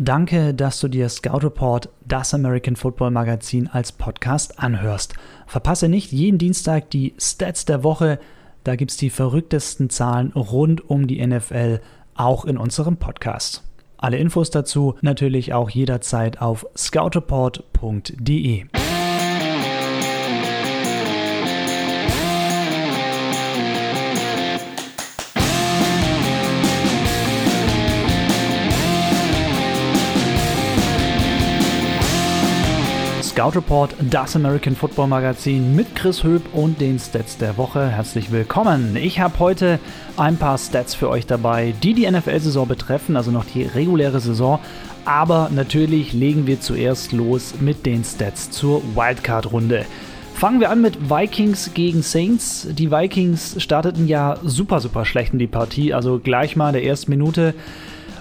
Danke, 0.00 0.54
dass 0.54 0.78
du 0.78 0.86
dir 0.86 1.08
Scout 1.08 1.38
Report, 1.38 1.88
das 2.06 2.32
American 2.32 2.76
Football 2.76 3.10
Magazin, 3.10 3.66
als 3.66 3.90
Podcast 3.90 4.60
anhörst. 4.60 5.14
Verpasse 5.48 5.88
nicht 5.88 6.12
jeden 6.12 6.38
Dienstag 6.38 6.90
die 6.90 7.14
Stats 7.18 7.64
der 7.64 7.82
Woche. 7.82 8.20
Da 8.62 8.76
gibt 8.76 8.92
es 8.92 8.96
die 8.96 9.10
verrücktesten 9.10 9.90
Zahlen 9.90 10.30
rund 10.34 10.88
um 10.88 11.08
die 11.08 11.26
NFL, 11.26 11.80
auch 12.14 12.44
in 12.44 12.58
unserem 12.58 12.96
Podcast. 12.96 13.64
Alle 13.96 14.18
Infos 14.18 14.50
dazu 14.50 14.94
natürlich 15.00 15.52
auch 15.52 15.68
jederzeit 15.68 16.40
auf 16.40 16.64
scoutreport.de. 16.76 18.66
Scout 33.38 33.54
Report, 33.54 33.94
das 34.10 34.34
American 34.34 34.74
Football 34.74 35.06
Magazin 35.06 35.76
mit 35.76 35.94
Chris 35.94 36.24
Höp 36.24 36.42
und 36.54 36.80
den 36.80 36.98
Stats 36.98 37.38
der 37.38 37.56
Woche. 37.56 37.88
Herzlich 37.88 38.32
willkommen. 38.32 38.96
Ich 38.96 39.20
habe 39.20 39.38
heute 39.38 39.78
ein 40.16 40.36
paar 40.38 40.58
Stats 40.58 40.96
für 40.96 41.08
euch 41.08 41.24
dabei, 41.24 41.72
die 41.84 41.94
die 41.94 42.10
NFL-Saison 42.10 42.66
betreffen, 42.66 43.16
also 43.16 43.30
noch 43.30 43.44
die 43.44 43.62
reguläre 43.62 44.18
Saison. 44.18 44.58
Aber 45.04 45.50
natürlich 45.54 46.12
legen 46.12 46.48
wir 46.48 46.60
zuerst 46.60 47.12
los 47.12 47.54
mit 47.60 47.86
den 47.86 48.02
Stats 48.02 48.50
zur 48.50 48.82
Wildcard-Runde. 48.96 49.86
Fangen 50.34 50.58
wir 50.58 50.70
an 50.70 50.82
mit 50.82 51.08
Vikings 51.08 51.70
gegen 51.74 52.02
Saints. 52.02 52.66
Die 52.68 52.90
Vikings 52.90 53.62
starteten 53.62 54.08
ja 54.08 54.38
super, 54.42 54.80
super 54.80 55.04
schlecht 55.04 55.32
in 55.32 55.38
die 55.38 55.46
Partie, 55.46 55.94
also 55.94 56.18
gleich 56.18 56.56
mal 56.56 56.70
in 56.70 56.74
der 56.74 56.84
ersten 56.84 57.12
Minute 57.12 57.54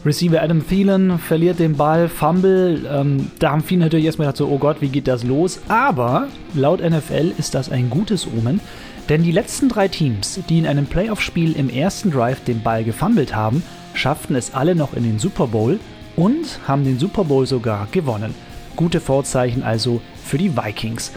Receiver 0.08 0.42
Adam 0.42 0.66
Thielen 0.66 1.20
verliert 1.20 1.60
den 1.60 1.76
Ball, 1.76 2.08
Fumble. 2.08 2.90
Ähm, 2.90 3.30
da 3.40 3.52
haben 3.52 3.62
viele 3.62 3.82
natürlich 3.82 4.06
erstmal 4.06 4.28
gedacht, 4.28 4.38
so, 4.38 4.48
oh 4.48 4.58
Gott, 4.58 4.78
wie 4.80 4.88
geht 4.88 5.06
das 5.06 5.26
los? 5.26 5.60
Aber 5.68 6.30
laut 6.54 6.80
NFL 6.80 7.34
ist 7.38 7.54
das 7.54 7.70
ein 7.70 7.90
gutes 7.90 8.26
Omen, 8.26 8.62
denn 9.10 9.24
die 9.24 9.34
letzten 9.34 9.68
drei 9.68 9.90
Teams, 9.90 10.40
die 10.48 10.60
in 10.60 10.66
einem 10.66 10.86
Playoff-Spiel 10.86 11.58
im 11.58 11.70
ersten 11.70 12.10
Drive 12.10 12.40
den 12.46 12.64
Ball 12.64 12.86
gefummelt 12.86 13.36
haben, 13.36 13.62
schafften 13.94 14.38
es 14.38 14.54
alle 14.54 14.76
noch 14.76 14.94
in 14.94 15.04
den 15.04 15.20
Super 15.20 15.48
Bowl 15.48 15.78
und 16.16 16.62
haben 16.66 16.86
den 16.86 17.00
Super 17.00 17.26
Bowl 17.26 17.46
sogar 17.46 17.90
gewonnen. 17.92 18.34
Gute 18.78 19.02
Vorzeichen 19.02 19.62
also 19.62 20.00
für 20.24 20.38
die 20.38 20.56
Vikings. 20.56 21.12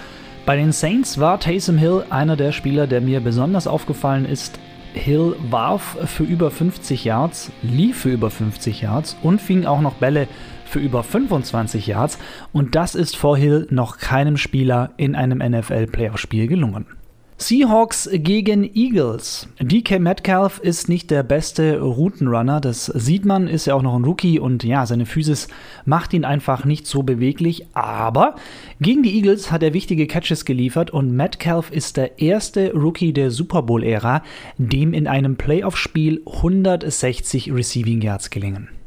Bei 0.47 0.57
den 0.57 0.73
Saints 0.73 1.21
war 1.21 1.39
Taysom 1.39 1.79
Hill 1.79 2.07
einer 2.11 2.35
der 2.35 2.51
Spieler, 2.51 2.89
der 2.89 3.01
mir 3.01 3.21
besonders 3.21 3.69
aufgefallen 3.69 4.25
ist. 4.25 4.59
Hill 4.95 5.37
warf 5.51 5.97
für 6.07 6.25
über 6.25 6.51
50 6.51 7.05
Yards, 7.05 7.51
lief 7.63 8.01
für 8.01 8.11
über 8.11 8.31
50 8.31 8.83
Yards 8.83 9.17
und 9.23 9.41
fing 9.41 9.67
auch 9.67 9.81
noch 9.81 9.95
Bälle 9.95 10.29
für 10.65 10.79
über 10.79 11.03
25 11.03 11.87
Yards 11.87 12.19
und 12.53 12.75
das 12.75 12.95
ist 12.95 13.17
vor 13.17 13.37
Hill 13.37 13.67
noch 13.71 13.99
keinem 13.99 14.37
Spieler 14.37 14.91
in 14.97 15.15
einem 15.15 15.39
NFL-Playoff-Spiel 15.39 16.47
gelungen. 16.47 16.87
Seahawks 17.43 18.11
gegen 18.13 18.65
Eagles. 18.75 19.49
DK 19.61 19.99
Metcalf 19.99 20.59
ist 20.59 20.91
nicht 20.91 21.11
der 21.11 21.23
beste 21.23 21.81
Routenrunner, 21.81 22.61
das 22.61 22.85
sieht 22.85 23.25
man, 23.25 23.49
ist 23.49 23.65
ja 23.65 23.75
auch 23.75 23.81
noch 23.81 23.95
ein 23.97 24.05
Rookie 24.05 24.39
und 24.39 24.63
ja, 24.63 24.85
seine 24.85 25.07
Physis 25.07 25.49
macht 25.87 26.13
ihn 26.13 26.27
einfach 26.27 26.67
nicht 26.67 26.87
so 26.87 27.03
beweglich, 27.03 27.67
aber 27.73 28.37
gegen 28.83 29.03
die 29.03 29.17
Eagles 29.17 29.51
hat 29.51 29.63
er 29.63 29.73
wichtige 29.73 30.07
Catches 30.07 30.45
geliefert 30.45 30.91
und 30.91 31.17
Metcalf 31.17 31.71
ist 31.71 31.97
der 31.97 32.21
erste 32.21 32.75
Rookie 32.75 33.15
der 33.15 33.31
Super 33.31 33.63
Bowl-Ära, 33.63 34.23
dem 34.59 34.93
in 34.93 35.07
einem 35.07 35.37
Playoff-Spiel 35.37 36.21
160 36.27 37.55
Receiving 37.55 38.03
Yards 38.03 38.29
gelingen. 38.29 38.80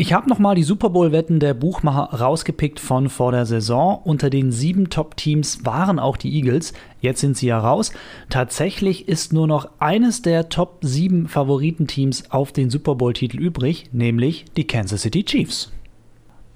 Ich 0.00 0.14
habe 0.14 0.30
nochmal 0.30 0.54
die 0.54 0.62
Super 0.62 0.88
Bowl-Wetten 0.88 1.40
der 1.40 1.52
Buchmacher 1.52 2.18
rausgepickt 2.18 2.80
von 2.80 3.10
vor 3.10 3.32
der 3.32 3.44
Saison. 3.44 4.00
Unter 4.02 4.30
den 4.30 4.50
sieben 4.50 4.88
Top-Teams 4.88 5.66
waren 5.66 5.98
auch 5.98 6.16
die 6.16 6.34
Eagles. 6.34 6.72
Jetzt 7.02 7.20
sind 7.20 7.36
sie 7.36 7.48
ja 7.48 7.58
raus. 7.58 7.92
Tatsächlich 8.30 9.08
ist 9.08 9.34
nur 9.34 9.46
noch 9.46 9.68
eines 9.78 10.22
der 10.22 10.48
Top 10.48 10.78
sieben 10.80 11.28
Favoritenteams 11.28 12.30
auf 12.30 12.50
den 12.50 12.70
Super 12.70 12.94
Bowl-Titel 12.94 13.38
übrig, 13.38 13.90
nämlich 13.92 14.46
die 14.56 14.66
Kansas 14.66 15.02
City 15.02 15.22
Chiefs. 15.22 15.70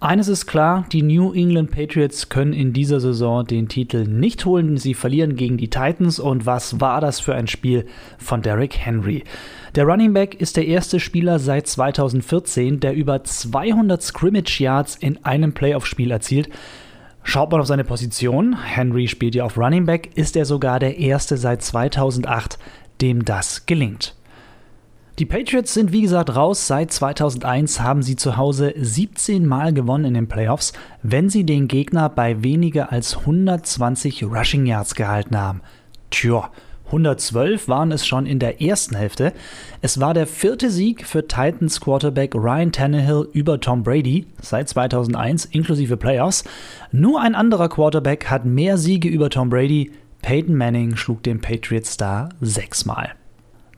Eines 0.01 0.29
ist 0.29 0.47
klar, 0.47 0.85
die 0.93 1.03
New 1.03 1.33
England 1.33 1.71
Patriots 1.71 2.29
können 2.29 2.53
in 2.53 2.75
dieser 2.75 3.01
Saison 3.01 3.47
den 3.47 3.69
Titel 3.69 4.07
nicht 4.07 4.45
holen. 4.45 4.77
Sie 4.77 4.93
verlieren 4.93 5.35
gegen 5.35 5.57
die 5.57 5.71
Titans 5.71 6.19
und 6.19 6.45
was 6.45 6.81
war 6.81 7.01
das 7.01 7.21
für 7.21 7.35
ein 7.35 7.47
Spiel 7.47 7.87
von 8.19 8.43
Derrick 8.43 8.77
Henry? 8.77 9.25
Der 9.75 9.85
Running 9.85 10.13
Back 10.13 10.41
ist 10.41 10.59
der 10.59 10.67
erste 10.67 11.01
Spieler 11.01 11.39
seit 11.39 11.67
2014, 11.69 12.81
der 12.81 12.95
über 12.95 13.25
200 13.25 14.03
Scrimmage 14.03 14.61
Yards 14.61 14.97
in 14.97 15.25
einem 15.25 15.55
Playoff-Spiel 15.55 16.11
erzielt. 16.11 16.51
Schaut 17.23 17.51
man 17.51 17.63
auf 17.63 17.67
seine 17.67 17.85
Position, 17.85 18.63
Henry 18.63 19.09
spielt 19.09 19.35
ja 19.35 19.45
auf 19.45 19.57
Running 19.57 19.87
Back, 19.87 20.11
ist 20.17 20.37
er 20.37 20.45
sogar 20.45 20.81
der 20.81 20.99
erste 20.99 21.39
seit 21.39 21.63
2008, 21.63 22.59
dem 23.01 23.25
das 23.25 23.65
gelingt. 23.65 24.15
Die 25.21 25.27
Patriots 25.27 25.73
sind 25.73 25.93
wie 25.93 26.03
gesagt 26.03 26.35
raus. 26.35 26.67
Seit 26.67 26.93
2001 26.93 27.81
haben 27.81 28.03
sie 28.03 28.17
zu 28.17 28.37
Hause 28.37 28.75
17 28.77 29.47
Mal 29.47 29.73
gewonnen 29.73 30.07
in 30.07 30.15
den 30.15 30.27
Playoffs, 30.27 30.73
wenn 31.05 31.29
sie 31.29 31.45
den 31.45 31.69
Gegner 31.69 32.09
bei 32.09 32.43
weniger 32.43 32.91
als 32.91 33.19
120 33.19 34.25
Rushing 34.25 34.67
Yards 34.67 34.97
gehalten 34.97 35.39
haben. 35.39 35.61
Tja, 36.11 36.51
112 36.87 37.69
waren 37.69 37.93
es 37.93 38.05
schon 38.05 38.27
in 38.27 38.41
der 38.41 38.61
ersten 38.61 38.97
Hälfte. 38.97 39.33
Es 39.83 40.01
war 40.01 40.15
der 40.15 40.27
vierte 40.27 40.69
Sieg 40.69 41.07
für 41.07 41.29
Titans 41.29 41.81
Quarterback 41.81 42.35
Ryan 42.35 42.73
Tannehill 42.73 43.29
über 43.33 43.61
Tom 43.61 43.85
Brady 43.85 44.27
seit 44.43 44.69
2001 44.69 45.45
inklusive 45.45 45.97
Playoffs. 45.97 46.43
Nur 46.91 47.21
ein 47.21 47.37
anderer 47.37 47.69
Quarterback 47.69 48.31
hat 48.31 48.47
mehr 48.47 48.79
Siege 48.79 49.09
über 49.09 49.31
Tom 49.31 49.49
Brady. 49.49 49.93
Peyton 50.23 50.57
Manning 50.57 50.97
schlug 50.97 51.23
den 51.23 51.41
Patriots 51.41 51.93
Star 51.93 52.31
sechsmal. 52.41 53.13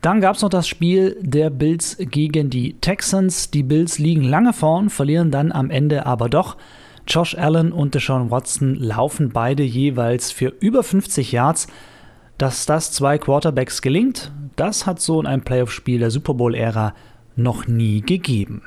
Dann 0.07 0.21
gab 0.21 0.37
es 0.37 0.43
noch 0.43 0.51
das 0.51 0.69
Spiel 0.69 1.17
der 1.21 1.51
Bills 1.51 1.97
gegen 1.99 2.49
die 2.49 2.75
Texans. 2.75 3.51
Die 3.51 3.65
Bills 3.65 3.99
liegen 3.99 4.23
lange 4.23 4.53
vorn, 4.53 4.89
verlieren 4.89 5.33
dann 5.33 5.51
am 5.51 5.69
Ende 5.69 6.07
aber 6.07 6.29
doch. 6.29 6.57
Josh 7.09 7.37
Allen 7.37 7.73
und 7.73 7.97
Deshaun 7.97 8.31
Watson 8.31 8.77
laufen 8.77 9.31
beide 9.31 9.65
jeweils 9.65 10.31
für 10.31 10.55
über 10.61 10.85
50 10.85 11.33
Yards. 11.33 11.67
Dass 12.39 12.67
das 12.67 12.93
zwei 12.93 13.19
Quarterbacks 13.19 13.83
gelingt, 13.83 14.31
das 14.55 14.87
hat 14.87 15.01
so 15.01 15.19
in 15.19 15.27
einem 15.27 15.43
Playoff-Spiel 15.43 15.99
der 15.99 16.13
Super 16.13 16.35
Bowl-Ära 16.35 16.95
noch 17.35 17.67
nie 17.67 18.01
gegeben. 18.01 18.63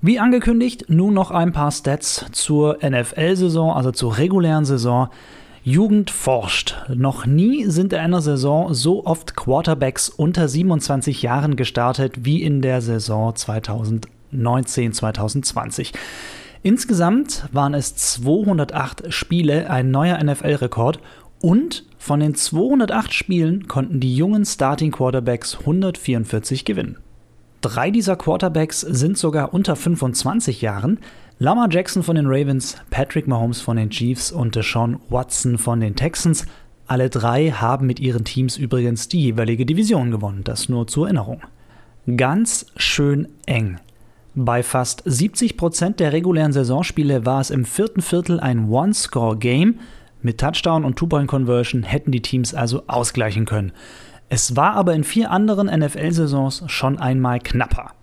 Wie 0.00 0.18
angekündigt, 0.18 0.86
nun 0.88 1.12
noch 1.12 1.30
ein 1.30 1.52
paar 1.52 1.72
Stats 1.72 2.24
zur 2.32 2.78
NFL-Saison, 2.82 3.74
also 3.74 3.92
zur 3.92 4.16
regulären 4.16 4.64
Saison. 4.64 5.10
Jugend 5.64 6.10
forscht. 6.10 6.74
Noch 6.92 7.24
nie 7.24 7.66
sind 7.66 7.92
in 7.92 8.00
einer 8.00 8.20
Saison 8.20 8.74
so 8.74 9.06
oft 9.06 9.36
Quarterbacks 9.36 10.08
unter 10.08 10.48
27 10.48 11.22
Jahren 11.22 11.54
gestartet 11.54 12.24
wie 12.24 12.42
in 12.42 12.62
der 12.62 12.82
Saison 12.82 13.32
2019-2020. 13.32 15.92
Insgesamt 16.64 17.48
waren 17.52 17.74
es 17.74 17.94
208 17.94 19.12
Spiele, 19.12 19.70
ein 19.70 19.92
neuer 19.92 20.20
NFL-Rekord. 20.22 20.98
Und 21.40 21.84
von 21.96 22.18
den 22.18 22.34
208 22.34 23.14
Spielen 23.14 23.68
konnten 23.68 24.00
die 24.00 24.16
jungen 24.16 24.44
Starting 24.44 24.90
Quarterbacks 24.90 25.60
144 25.60 26.64
gewinnen. 26.64 26.98
Drei 27.60 27.92
dieser 27.92 28.16
Quarterbacks 28.16 28.80
sind 28.80 29.16
sogar 29.16 29.54
unter 29.54 29.76
25 29.76 30.60
Jahren. 30.60 30.98
Lamar 31.42 31.66
Jackson 31.68 32.04
von 32.04 32.14
den 32.14 32.26
Ravens, 32.28 32.76
Patrick 32.90 33.26
Mahomes 33.26 33.60
von 33.60 33.76
den 33.76 33.90
Chiefs 33.90 34.30
und 34.30 34.54
Deshaun 34.54 35.00
Watson 35.08 35.58
von 35.58 35.80
den 35.80 35.96
Texans. 35.96 36.46
Alle 36.86 37.10
drei 37.10 37.50
haben 37.50 37.88
mit 37.88 37.98
ihren 37.98 38.24
Teams 38.24 38.56
übrigens 38.56 39.08
die 39.08 39.22
jeweilige 39.22 39.66
Division 39.66 40.12
gewonnen, 40.12 40.44
das 40.44 40.68
nur 40.68 40.86
zur 40.86 41.06
Erinnerung. 41.06 41.42
Ganz 42.16 42.66
schön 42.76 43.26
eng. 43.46 43.80
Bei 44.36 44.62
fast 44.62 45.02
70 45.04 45.56
Prozent 45.56 45.98
der 45.98 46.12
regulären 46.12 46.52
Saisonspiele 46.52 47.26
war 47.26 47.40
es 47.40 47.50
im 47.50 47.64
vierten 47.64 48.02
Viertel 48.02 48.38
ein 48.38 48.68
One-Score-Game. 48.70 49.80
Mit 50.22 50.38
Touchdown 50.38 50.84
und 50.84 50.94
Two-Point-Conversion 50.94 51.82
hätten 51.82 52.12
die 52.12 52.22
Teams 52.22 52.54
also 52.54 52.84
ausgleichen 52.86 53.46
können. 53.46 53.72
Es 54.28 54.54
war 54.54 54.74
aber 54.74 54.94
in 54.94 55.02
vier 55.02 55.32
anderen 55.32 55.66
NFL-Saisons 55.66 56.62
schon 56.68 57.00
einmal 57.00 57.40
knapper. 57.40 57.94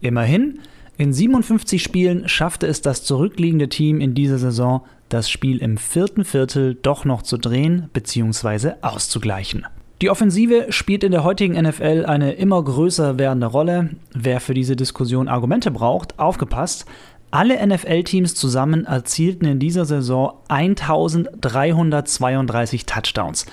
Immerhin, 0.00 0.60
in 1.00 1.12
57 1.14 1.82
Spielen 1.82 2.28
schaffte 2.28 2.66
es 2.66 2.82
das 2.82 3.04
zurückliegende 3.04 3.70
Team 3.70 4.02
in 4.02 4.14
dieser 4.14 4.36
Saison, 4.36 4.82
das 5.08 5.30
Spiel 5.30 5.56
im 5.56 5.78
vierten 5.78 6.26
Viertel 6.26 6.74
doch 6.74 7.06
noch 7.06 7.22
zu 7.22 7.38
drehen 7.38 7.88
bzw. 7.94 8.72
auszugleichen. 8.82 9.66
Die 10.02 10.10
Offensive 10.10 10.66
spielt 10.68 11.02
in 11.02 11.12
der 11.12 11.24
heutigen 11.24 11.58
NFL 11.58 12.04
eine 12.06 12.32
immer 12.32 12.62
größer 12.62 13.18
werdende 13.18 13.46
Rolle. 13.46 13.92
Wer 14.12 14.40
für 14.40 14.52
diese 14.52 14.76
Diskussion 14.76 15.28
Argumente 15.28 15.70
braucht, 15.70 16.18
aufgepasst. 16.18 16.84
Alle 17.30 17.66
NFL-Teams 17.66 18.34
zusammen 18.34 18.84
erzielten 18.84 19.46
in 19.46 19.58
dieser 19.58 19.86
Saison 19.86 20.34
1332 20.48 22.84
Touchdowns. 22.84 23.46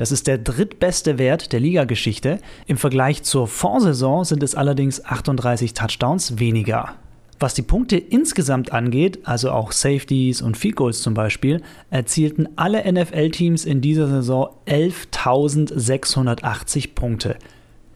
Das 0.00 0.10
ist 0.12 0.26
der 0.26 0.38
drittbeste 0.38 1.18
Wert 1.18 1.52
der 1.52 1.60
Ligageschichte. 1.60 2.38
Im 2.66 2.78
Vergleich 2.78 3.22
zur 3.22 3.46
Vorsaison 3.46 4.24
sind 4.24 4.42
es 4.42 4.54
allerdings 4.54 5.04
38 5.04 5.74
Touchdowns 5.74 6.38
weniger. 6.38 6.94
Was 7.38 7.52
die 7.52 7.60
Punkte 7.60 7.98
insgesamt 7.98 8.72
angeht, 8.72 9.18
also 9.24 9.50
auch 9.50 9.72
Safeties 9.72 10.40
und 10.40 10.56
Field 10.56 10.76
Goals 10.76 11.02
zum 11.02 11.12
Beispiel, 11.12 11.60
erzielten 11.90 12.48
alle 12.56 12.90
NFL-Teams 12.90 13.66
in 13.66 13.82
dieser 13.82 14.08
Saison 14.08 14.48
11.680 14.66 16.94
Punkte. 16.94 17.36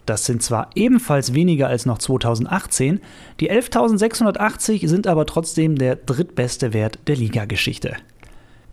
Das 0.05 0.27
sind 0.27 0.43
zwar 0.43 0.69
ebenfalls 0.75 1.33
weniger 1.33 1.69
als 1.69 1.87
noch 1.87 1.97
2018, 1.97 3.01
die 3.41 3.51
11.680 3.51 4.87
sind 4.89 5.07
aber 5.07 5.25
trotzdem 5.25 5.77
der 5.77 5.97
drittbeste 5.97 6.75
Wert 6.75 6.99
der 7.07 7.17
Ligageschichte. 7.17 7.97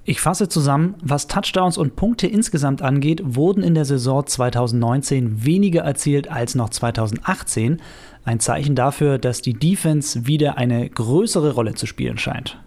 Ich 0.03 0.19
fasse 0.19 0.49
zusammen, 0.49 0.95
was 1.03 1.27
Touchdowns 1.27 1.77
und 1.77 1.95
Punkte 1.95 2.25
insgesamt 2.25 2.81
angeht, 2.81 3.21
wurden 3.23 3.61
in 3.61 3.75
der 3.75 3.85
Saison 3.85 4.25
2019 4.25 5.45
weniger 5.45 5.81
erzielt 5.81 6.31
als 6.31 6.55
noch 6.55 6.69
2018. 6.69 7.79
Ein 8.25 8.39
Zeichen 8.39 8.73
dafür, 8.73 9.19
dass 9.19 9.43
die 9.43 9.53
Defense 9.53 10.25
wieder 10.25 10.57
eine 10.57 10.89
größere 10.89 11.53
Rolle 11.53 11.75
zu 11.75 11.85
spielen 11.85 12.17
scheint. 12.17 12.57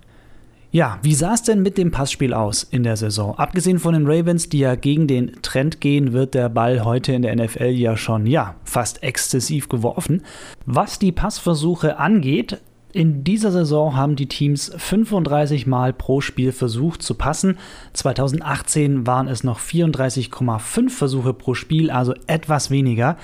Ja, 0.71 0.99
wie 1.03 1.15
sah 1.15 1.35
es 1.35 1.43
denn 1.43 1.63
mit 1.63 1.77
dem 1.77 1.91
Passspiel 1.91 2.35
aus 2.35 2.65
in 2.65 2.85
der 2.85 2.97
Saison? 2.97 3.37
Abgesehen 3.37 3.79
von 3.81 3.95
den 3.95 4.07
Ravens, 4.07 4.49
die 4.49 4.59
ja 4.59 4.77
gegen 4.77 5.07
den 5.09 5.41
Trend 5.43 5.81
gehen, 5.81 6.13
wird 6.13 6.35
der 6.35 6.49
Ball 6.49 6.85
heute 6.85 7.13
in 7.13 7.23
der 7.23 7.35
NFL 7.35 7.67
ja 7.67 7.97
schon, 7.97 8.27
ja, 8.27 8.57
fast 8.65 9.03
exzessiv 9.03 9.69
geworfen. 9.69 10.23
Was 10.67 10.99
die 11.01 11.13
Passversuche 11.13 11.99
angeht, 11.99 12.61
in 12.95 13.25
dieser 13.25 13.51
Saison 13.51 13.97
haben 13.97 14.15
die 14.17 14.29
Teams 14.29 14.71
35 14.77 15.67
Mal 15.67 15.93
pro 15.93 16.21
Spiel 16.21 16.53
versucht 16.53 17.03
zu 17.03 17.15
passen. 17.15 17.59
2018 17.93 19.05
waren 19.07 19.29
es 19.29 19.43
noch 19.43 19.59
34,5 19.59 20.91
Versuche 20.91 21.33
pro 21.35 21.55
Spiel, 21.55 21.91
also 21.91 22.15
etwas 22.27 22.71
weniger. 22.71 23.17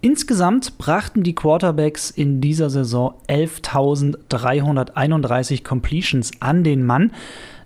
Insgesamt 0.00 0.78
brachten 0.78 1.22
die 1.22 1.34
Quarterbacks 1.34 2.10
in 2.10 2.40
dieser 2.40 2.70
Saison 2.70 3.12
11.331 3.28 5.62
Completions 5.62 6.30
an 6.40 6.64
den 6.64 6.86
Mann. 6.86 7.12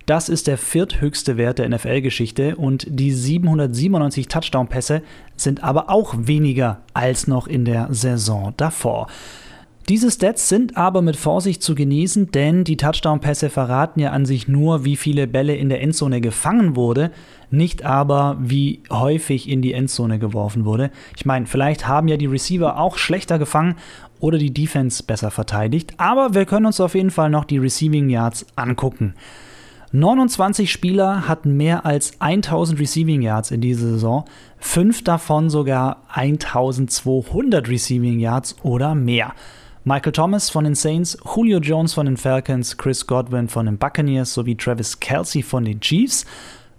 Das 0.05 0.27
ist 0.27 0.47
der 0.47 0.57
vierthöchste 0.57 1.37
Wert 1.37 1.59
der 1.59 1.69
NFL-Geschichte 1.69 2.57
und 2.57 2.85
die 2.89 3.11
797 3.11 4.27
Touchdown-Pässe 4.27 5.01
sind 5.37 5.63
aber 5.63 5.89
auch 5.89 6.13
weniger 6.17 6.81
als 6.93 7.27
noch 7.27 7.47
in 7.47 7.63
der 7.63 7.87
Saison 7.91 8.53
davor. 8.57 9.07
Diese 9.87 10.09
Stats 10.09 10.49
sind 10.49 10.77
aber 10.77 11.03
mit 11.03 11.15
Vorsicht 11.15 11.61
zu 11.61 11.75
genießen, 11.75 12.31
denn 12.31 12.63
die 12.63 12.75
Touchdown-Pässe 12.75 13.51
verraten 13.51 13.99
ja 13.99 14.09
an 14.09 14.25
sich 14.25 14.47
nur, 14.47 14.83
wie 14.83 14.95
viele 14.95 15.27
Bälle 15.27 15.55
in 15.55 15.69
der 15.69 15.79
Endzone 15.81 16.21
gefangen 16.21 16.75
wurde, 16.75 17.11
nicht 17.51 17.85
aber, 17.85 18.35
wie 18.39 18.81
häufig 18.89 19.47
in 19.47 19.61
die 19.61 19.73
Endzone 19.73 20.17
geworfen 20.17 20.65
wurde. 20.65 20.89
Ich 21.15 21.27
meine, 21.27 21.45
vielleicht 21.45 21.87
haben 21.87 22.07
ja 22.07 22.17
die 22.17 22.25
Receiver 22.25 22.79
auch 22.79 22.97
schlechter 22.97 23.37
gefangen 23.37 23.75
oder 24.19 24.39
die 24.39 24.51
Defense 24.51 25.03
besser 25.03 25.29
verteidigt, 25.29 25.93
aber 25.97 26.33
wir 26.33 26.45
können 26.45 26.65
uns 26.65 26.81
auf 26.81 26.95
jeden 26.95 27.11
Fall 27.11 27.29
noch 27.29 27.45
die 27.45 27.59
Receiving 27.59 28.09
Yards 28.09 28.47
angucken. 28.55 29.13
29 29.91 30.71
Spieler 30.71 31.27
hatten 31.27 31.57
mehr 31.57 31.85
als 31.85 32.19
1000 32.19 32.79
Receiving 32.79 33.21
Yards 33.21 33.51
in 33.51 33.61
dieser 33.61 33.91
Saison, 33.91 34.25
fünf 34.57 35.03
davon 35.03 35.51
sogar 35.51 36.01
1200 36.09 37.69
Receiving 37.69 38.19
Yards 38.19 38.55
oder 38.63 38.95
mehr. 38.95 39.33
Michael 39.87 40.13
Thomas 40.13 40.49
von 40.49 40.63
den 40.63 40.73
Saints, 40.73 41.15
Julio 41.35 41.59
Jones 41.59 41.93
von 41.93 42.07
den 42.07 42.17
Falcons, 42.17 42.75
Chris 42.75 43.05
Godwin 43.05 43.47
von 43.47 43.67
den 43.67 43.77
Buccaneers 43.77 44.33
sowie 44.33 44.55
Travis 44.55 44.99
Kelsey 44.99 45.43
von 45.43 45.63
den 45.63 45.79
Chiefs. 45.79 46.25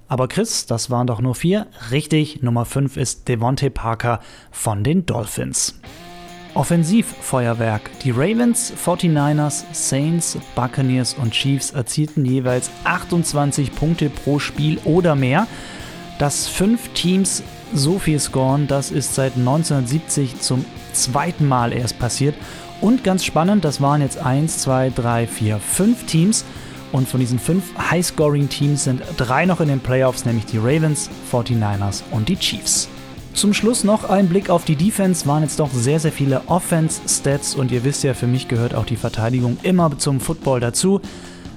Aber 0.08 0.26
Chris, 0.26 0.66
das 0.66 0.90
waren 0.90 1.06
doch 1.06 1.20
nur 1.20 1.36
vier. 1.36 1.68
Richtig, 1.92 2.42
Nummer 2.42 2.64
5 2.64 2.96
ist 2.96 3.28
Devontae 3.28 3.70
Parker 3.70 4.18
von 4.50 4.82
den 4.82 5.06
Dolphins. 5.06 5.78
Offensivfeuerwerk. 6.54 7.96
Die 8.00 8.10
Ravens, 8.10 8.72
49ers, 8.74 9.66
Saints, 9.72 10.36
Buccaneers 10.56 11.14
und 11.14 11.30
Chiefs 11.30 11.70
erzielten 11.70 12.24
jeweils 12.24 12.72
28 12.82 13.72
Punkte 13.76 14.10
pro 14.10 14.40
Spiel 14.40 14.78
oder 14.82 15.14
mehr. 15.14 15.46
Dass 16.18 16.48
fünf 16.48 16.88
Teams 16.94 17.44
so 17.74 17.98
viel 17.98 18.18
scoren, 18.18 18.66
das 18.66 18.90
ist 18.90 19.14
seit 19.14 19.36
1970 19.36 20.40
zum 20.40 20.64
zweiten 20.92 21.46
Mal 21.46 21.72
erst 21.72 21.98
passiert 21.98 22.34
und 22.80 23.04
ganz 23.04 23.24
spannend, 23.24 23.64
das 23.64 23.80
waren 23.80 24.02
jetzt 24.02 24.18
1, 24.18 24.58
2, 24.58 24.90
3, 24.90 25.26
4, 25.26 25.58
5 25.58 26.06
Teams. 26.06 26.44
Und 26.92 27.08
von 27.08 27.20
diesen 27.20 27.38
fünf 27.38 27.76
High-Scoring-Teams 27.90 28.84
sind 28.84 29.02
drei 29.16 29.44
noch 29.44 29.60
in 29.60 29.68
den 29.68 29.80
Playoffs, 29.80 30.24
nämlich 30.24 30.46
die 30.46 30.58
Ravens, 30.58 31.10
49ers 31.30 32.02
und 32.12 32.28
die 32.28 32.36
Chiefs. 32.36 32.88
Zum 33.34 33.52
Schluss 33.52 33.84
noch 33.84 34.08
ein 34.08 34.28
Blick 34.28 34.48
auf 34.48 34.64
die 34.64 34.76
Defense. 34.76 35.26
Waren 35.26 35.42
jetzt 35.42 35.60
doch 35.60 35.70
sehr, 35.72 36.00
sehr 36.00 36.12
viele 36.12 36.42
Offense-Stats 36.46 37.54
und 37.54 37.70
ihr 37.70 37.84
wisst 37.84 38.04
ja, 38.04 38.14
für 38.14 38.26
mich 38.26 38.48
gehört 38.48 38.74
auch 38.74 38.86
die 38.86 38.96
Verteidigung 38.96 39.58
immer 39.62 39.98
zum 39.98 40.20
Football 40.20 40.60
dazu. 40.60 41.00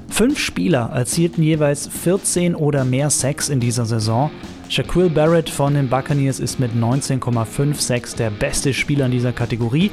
Fünf 0.10 0.40
Spieler 0.40 0.90
erzielten 0.94 1.44
jeweils 1.44 1.88
14 1.88 2.56
oder 2.56 2.84
mehr 2.84 3.10
Sacks 3.10 3.50
in 3.50 3.60
dieser 3.60 3.86
Saison. 3.86 4.32
Shaquille 4.68 5.10
Barrett 5.10 5.50
von 5.50 5.74
den 5.74 5.90
Buccaneers 5.90 6.40
ist 6.40 6.60
mit 6.60 6.74
19,5 6.74 7.76
Sacks 7.76 8.16
der 8.16 8.30
beste 8.30 8.74
Spieler 8.74 9.06
in 9.06 9.12
dieser 9.12 9.32
Kategorie. 9.32 9.92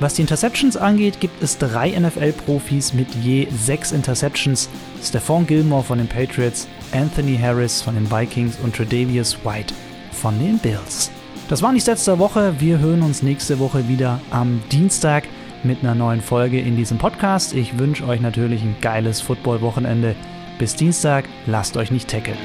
Was 0.00 0.14
die 0.14 0.22
Interceptions 0.22 0.76
angeht, 0.76 1.20
gibt 1.20 1.42
es 1.42 1.58
drei 1.58 1.90
NFL-Profis 1.90 2.94
mit 2.94 3.14
je 3.14 3.46
sechs 3.50 3.92
Interceptions. 3.92 4.68
Stephon 5.02 5.46
Gilmore 5.46 5.84
von 5.84 5.98
den 5.98 6.08
Patriots, 6.08 6.66
Anthony 6.92 7.36
Harris 7.36 7.80
von 7.80 7.94
den 7.94 8.10
Vikings 8.10 8.58
und 8.62 8.74
Tredavious 8.74 9.38
White 9.44 9.74
von 10.12 10.38
den 10.38 10.58
Bills. 10.58 11.10
Das 11.48 11.60
die 11.60 11.80
Stats 11.80 12.06
der 12.06 12.18
Woche. 12.18 12.54
Wir 12.58 12.78
hören 12.78 13.02
uns 13.02 13.22
nächste 13.22 13.58
Woche 13.58 13.86
wieder 13.88 14.20
am 14.30 14.62
Dienstag 14.72 15.24
mit 15.64 15.82
einer 15.82 15.94
neuen 15.94 16.20
Folge 16.20 16.60
in 16.60 16.76
diesem 16.76 16.98
Podcast. 16.98 17.54
Ich 17.54 17.78
wünsche 17.78 18.06
euch 18.06 18.20
natürlich 18.20 18.62
ein 18.62 18.76
geiles 18.80 19.20
Football-Wochenende. 19.20 20.14
Bis 20.58 20.76
Dienstag, 20.76 21.24
lasst 21.46 21.76
euch 21.76 21.90
nicht 21.90 22.08
tackeln. 22.08 22.38